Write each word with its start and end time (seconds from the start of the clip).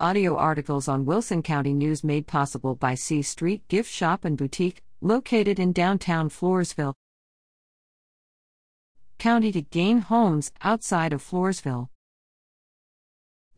Audio 0.00 0.36
articles 0.36 0.88
on 0.88 1.04
Wilson 1.04 1.40
County 1.40 1.72
News 1.72 2.02
made 2.02 2.26
possible 2.26 2.74
by 2.74 2.96
C 2.96 3.22
Street 3.22 3.62
Gift 3.68 3.88
Shop 3.88 4.24
and 4.24 4.36
Boutique, 4.36 4.82
located 5.00 5.60
in 5.60 5.72
downtown 5.72 6.28
Floresville. 6.28 6.94
County 9.18 9.52
to 9.52 9.62
gain 9.62 10.00
homes 10.00 10.50
outside 10.62 11.12
of 11.12 11.22
Floresville. 11.22 11.90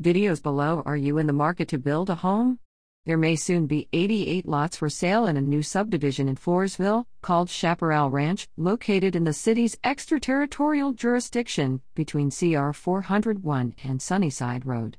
Videos 0.02 0.42
below 0.42 0.82
Are 0.84 0.94
you 0.94 1.16
in 1.16 1.26
the 1.26 1.32
market 1.32 1.68
to 1.68 1.78
build 1.78 2.10
a 2.10 2.16
home? 2.16 2.58
There 3.06 3.16
may 3.16 3.34
soon 3.34 3.66
be 3.66 3.88
88 3.94 4.46
lots 4.46 4.76
for 4.76 4.90
sale 4.90 5.26
in 5.26 5.38
a 5.38 5.40
new 5.40 5.62
subdivision 5.62 6.28
in 6.28 6.36
Floresville, 6.36 7.06
called 7.22 7.48
Chaparral 7.48 8.10
Ranch, 8.10 8.46
located 8.58 9.16
in 9.16 9.24
the 9.24 9.32
city's 9.32 9.78
extraterritorial 9.82 10.92
jurisdiction 10.92 11.80
between 11.94 12.30
CR 12.30 12.72
401 12.72 13.74
and 13.82 14.02
Sunnyside 14.02 14.66
Road. 14.66 14.98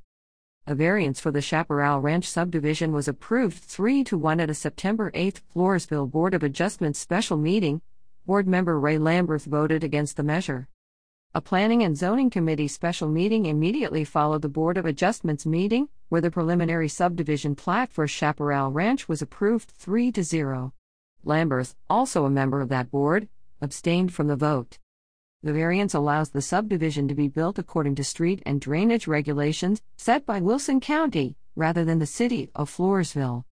A 0.70 0.75
variance 0.75 1.21
for 1.21 1.31
the 1.31 1.39
Chaparral 1.39 2.02
Ranch 2.02 2.27
subdivision 2.27 2.91
was 2.91 3.07
approved 3.07 3.57
3 3.57 4.04
to 4.04 4.18
1 4.18 4.41
at 4.41 4.50
a 4.50 4.54
September 4.54 5.11
8 5.14 5.39
Floresville 5.55 6.11
Board 6.11 6.33
of 6.33 6.43
Adjustment 6.43 6.97
special 6.97 7.37
meeting. 7.37 7.79
Board 8.25 8.50
member 8.50 8.77
Ray 8.77 8.97
Lamberth 8.97 9.46
voted 9.46 9.82
against 9.82 10.18
the 10.18 10.24
measure. 10.24 10.68
A 11.33 11.39
Planning 11.39 11.83
and 11.83 11.97
Zoning 11.97 12.29
Committee 12.29 12.68
special 12.68 13.07
meeting 13.07 13.46
immediately 13.46 14.04
followed 14.04 14.41
the 14.41 14.50
Board 14.50 14.77
of 14.77 14.86
Adjustments 14.86 15.46
meeting, 15.46 15.88
where 16.10 16.19
the 16.19 16.29
preliminary 16.29 16.89
subdivision 16.89 17.55
plat 17.55 17.89
for 17.89 18.05
Chaparral 18.05 18.69
Ranch 18.69 19.07
was 19.07 19.21
approved 19.21 19.71
3 19.71 20.11
to 20.11 20.21
0. 20.21 20.74
Lamberth, 21.24 21.75
also 21.89 22.25
a 22.25 22.29
member 22.29 22.60
of 22.60 22.68
that 22.68 22.91
board, 22.91 23.29
abstained 23.61 24.13
from 24.13 24.27
the 24.27 24.36
vote. 24.36 24.79
The 25.43 25.54
variance 25.54 25.93
allows 25.93 26.32
the 26.32 26.41
subdivision 26.41 27.07
to 27.07 27.15
be 27.15 27.27
built 27.27 27.59
according 27.59 27.93
to 27.96 28.04
street 28.04 28.41
and 28.46 28.59
drainage 28.59 29.05
regulations 29.05 29.82
set 29.96 30.25
by 30.25 30.41
Wilson 30.41 30.79
County, 30.79 31.37
rather 31.55 31.86
than 31.86 32.00
the 32.00 32.08
city 32.08 32.50
of 32.55 32.69
Floresville. 32.69 33.44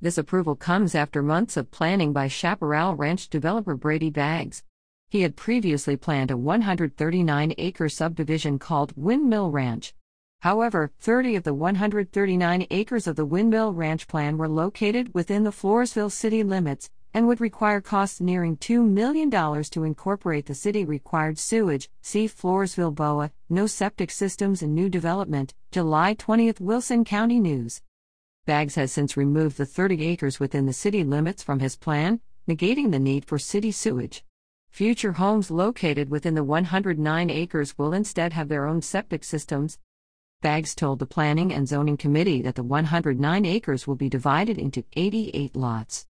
This 0.00 0.16
approval 0.16 0.56
comes 0.56 0.94
after 0.94 1.22
months 1.22 1.58
of 1.58 1.70
planning 1.70 2.14
by 2.14 2.28
Chaparral 2.28 2.96
Ranch 2.96 3.28
developer 3.28 3.76
Brady 3.76 4.08
Baggs. 4.08 4.62
He 5.10 5.20
had 5.20 5.36
previously 5.36 5.94
planned 5.94 6.30
a 6.30 6.38
139 6.38 7.54
acre 7.58 7.88
subdivision 7.90 8.58
called 8.58 8.94
Windmill 8.96 9.50
Ranch. 9.50 9.92
However, 10.40 10.90
30 11.00 11.36
of 11.36 11.42
the 11.42 11.52
139 11.52 12.66
acres 12.70 13.06
of 13.06 13.16
the 13.16 13.26
Windmill 13.26 13.74
Ranch 13.74 14.08
plan 14.08 14.38
were 14.38 14.48
located 14.48 15.12
within 15.12 15.44
the 15.44 15.50
Floresville 15.50 16.10
city 16.10 16.42
limits, 16.42 16.88
and 17.12 17.26
would 17.26 17.40
require 17.40 17.80
costs 17.80 18.20
nearing 18.20 18.56
$2 18.56 18.86
million 18.88 19.30
to 19.30 19.84
incorporate 19.84 20.46
the 20.46 20.54
city 20.54 20.84
required 20.84 21.38
sewage. 21.38 21.90
See 22.02 22.26
Floresville 22.26 22.94
BOA, 22.94 23.32
no 23.48 23.66
septic 23.66 24.10
systems 24.10 24.62
in 24.62 24.74
new 24.74 24.88
development, 24.88 25.54
July 25.72 26.14
20 26.14 26.54
Wilson 26.60 27.04
County 27.04 27.40
News. 27.40 27.82
Baggs 28.46 28.74
has 28.76 28.92
since 28.92 29.16
removed 29.16 29.58
the 29.58 29.66
30 29.66 30.04
acres 30.04 30.40
within 30.40 30.66
the 30.66 30.72
city 30.72 31.04
limits 31.04 31.42
from 31.42 31.60
his 31.60 31.76
plan, 31.76 32.20
negating 32.48 32.90
the 32.90 32.98
need 32.98 33.24
for 33.24 33.38
city 33.38 33.70
sewage. 33.70 34.24
Future 34.70 35.12
homes 35.12 35.50
located 35.50 36.10
within 36.10 36.34
the 36.34 36.44
109 36.44 37.30
acres 37.30 37.76
will 37.76 37.92
instead 37.92 38.32
have 38.32 38.48
their 38.48 38.66
own 38.66 38.80
septic 38.80 39.24
systems. 39.24 39.78
Baggs 40.42 40.74
told 40.74 41.00
the 41.00 41.06
Planning 41.06 41.52
and 41.52 41.68
Zoning 41.68 41.96
Committee 41.96 42.40
that 42.42 42.54
the 42.54 42.62
109 42.62 43.44
acres 43.44 43.86
will 43.86 43.96
be 43.96 44.08
divided 44.08 44.58
into 44.58 44.84
88 44.94 45.54
lots. 45.54 46.06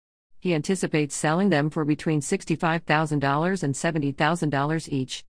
He 0.44 0.52
anticipates 0.52 1.14
selling 1.14 1.48
them 1.48 1.70
for 1.70 1.86
between 1.86 2.20
$65,000 2.20 3.62
and 3.62 3.74
$70,000 3.74 4.88
each. 4.90 5.24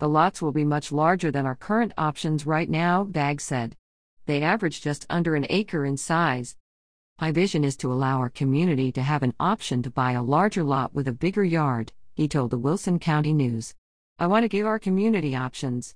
The 0.00 0.08
lots 0.08 0.42
will 0.42 0.50
be 0.50 0.64
much 0.64 0.90
larger 0.90 1.30
than 1.30 1.46
our 1.46 1.54
current 1.54 1.92
options 1.96 2.44
right 2.44 2.68
now, 2.68 3.04
Baggs 3.04 3.44
said. 3.44 3.76
They 4.26 4.42
average 4.42 4.80
just 4.80 5.06
under 5.08 5.36
an 5.36 5.46
acre 5.48 5.84
in 5.84 5.96
size. 5.96 6.56
My 7.20 7.30
vision 7.30 7.62
is 7.62 7.76
to 7.76 7.92
allow 7.92 8.18
our 8.18 8.30
community 8.30 8.90
to 8.90 9.02
have 9.02 9.22
an 9.22 9.34
option 9.38 9.80
to 9.84 9.90
buy 9.90 10.10
a 10.10 10.24
larger 10.24 10.64
lot 10.64 10.92
with 10.92 11.06
a 11.06 11.12
bigger 11.12 11.44
yard, 11.44 11.92
he 12.16 12.26
told 12.26 12.50
the 12.50 12.58
Wilson 12.58 12.98
County 12.98 13.32
News. 13.32 13.76
I 14.18 14.26
want 14.26 14.42
to 14.42 14.48
give 14.48 14.66
our 14.66 14.80
community 14.80 15.36
options. 15.36 15.94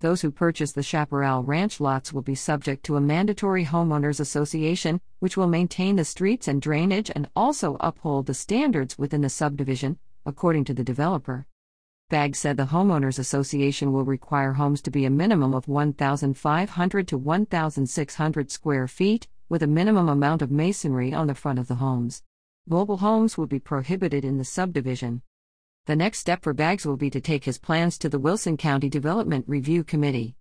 Those 0.00 0.22
who 0.22 0.30
purchase 0.30 0.72
the 0.72 0.82
Chaparral 0.82 1.42
Ranch 1.42 1.78
lots 1.78 2.10
will 2.10 2.22
be 2.22 2.34
subject 2.34 2.84
to 2.86 2.96
a 2.96 3.02
mandatory 3.02 3.66
homeowners 3.66 4.18
association, 4.18 5.02
which 5.18 5.36
will 5.36 5.46
maintain 5.46 5.96
the 5.96 6.06
streets 6.06 6.48
and 6.48 6.62
drainage 6.62 7.10
and 7.14 7.28
also 7.36 7.76
uphold 7.80 8.24
the 8.24 8.32
standards 8.32 8.96
within 8.96 9.20
the 9.20 9.28
subdivision, 9.28 9.98
according 10.24 10.64
to 10.64 10.72
the 10.72 10.82
developer. 10.82 11.46
Baggs 12.08 12.38
said 12.38 12.56
the 12.56 12.66
homeowners 12.66 13.18
association 13.18 13.92
will 13.92 14.06
require 14.06 14.54
homes 14.54 14.80
to 14.82 14.90
be 14.90 15.04
a 15.04 15.10
minimum 15.10 15.52
of 15.52 15.68
1,500 15.68 17.08
to 17.08 17.18
1,600 17.18 18.50
square 18.50 18.88
feet, 18.88 19.28
with 19.50 19.62
a 19.62 19.66
minimum 19.66 20.08
amount 20.08 20.40
of 20.40 20.50
masonry 20.50 21.12
on 21.12 21.26
the 21.26 21.34
front 21.34 21.58
of 21.58 21.68
the 21.68 21.74
homes. 21.74 22.22
Mobile 22.66 22.96
homes 22.96 23.36
will 23.36 23.46
be 23.46 23.58
prohibited 23.58 24.24
in 24.24 24.38
the 24.38 24.44
subdivision. 24.44 25.20
The 25.90 25.96
next 25.96 26.20
step 26.20 26.44
for 26.44 26.54
Baggs 26.54 26.86
will 26.86 26.96
be 26.96 27.10
to 27.10 27.20
take 27.20 27.44
his 27.44 27.58
plans 27.58 27.98
to 27.98 28.08
the 28.08 28.20
Wilson 28.20 28.56
County 28.56 28.88
Development 28.88 29.44
Review 29.48 29.82
Committee. 29.82 30.36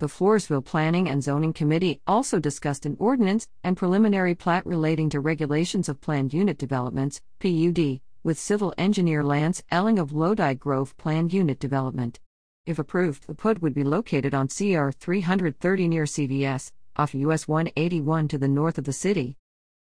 The 0.00 0.08
Floresville 0.08 0.64
Planning 0.64 1.08
and 1.08 1.22
Zoning 1.22 1.52
Committee 1.52 2.00
also 2.08 2.40
discussed 2.40 2.84
an 2.86 2.96
ordinance 2.98 3.46
and 3.62 3.76
preliminary 3.76 4.34
plat 4.34 4.66
relating 4.66 5.08
to 5.10 5.20
regulations 5.20 5.88
of 5.88 6.00
planned 6.00 6.34
unit 6.34 6.58
developments, 6.58 7.20
PUD, 7.38 8.00
with 8.24 8.36
civil 8.36 8.74
engineer 8.76 9.22
Lance 9.22 9.62
Elling 9.70 10.00
of 10.00 10.10
Lodi 10.10 10.54
Grove 10.54 10.96
Planned 10.96 11.32
Unit 11.32 11.60
Development. 11.60 12.18
If 12.66 12.80
approved, 12.80 13.28
the 13.28 13.34
PUD 13.36 13.60
would 13.60 13.74
be 13.74 13.84
located 13.84 14.34
on 14.34 14.48
CR 14.48 14.90
330 14.90 15.86
near 15.86 16.02
CVS, 16.02 16.72
off 16.96 17.14
US 17.14 17.46
181 17.46 18.26
to 18.26 18.38
the 18.38 18.48
north 18.48 18.76
of 18.76 18.86
the 18.86 18.92
city. 18.92 19.36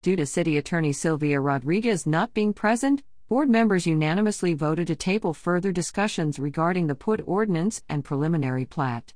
Due 0.02 0.16
to 0.16 0.24
City 0.24 0.56
Attorney 0.56 0.94
Sylvia 0.94 1.38
Rodriguez 1.38 2.06
not 2.06 2.32
being 2.32 2.54
present, 2.54 3.02
Board 3.28 3.50
members 3.50 3.88
unanimously 3.88 4.54
voted 4.54 4.86
to 4.86 4.94
table 4.94 5.34
further 5.34 5.72
discussions 5.72 6.38
regarding 6.38 6.86
the 6.86 6.94
PUD 6.94 7.24
ordinance 7.26 7.82
and 7.88 8.04
preliminary 8.04 8.64
plat. 8.64 9.14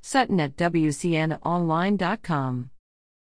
Sutton 0.00 0.40
at 0.40 0.56
WCNOnline.com 0.56 2.70